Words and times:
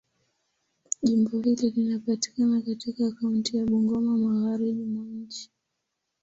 Jimbo 1.03 1.41
hili 1.41 1.69
linapatikana 1.69 2.61
katika 2.61 3.11
kaunti 3.11 3.57
ya 3.57 3.65
Bungoma, 3.65 4.17
Magharibi 4.17 4.83
mwa 4.85 5.05
nchi. 5.05 5.51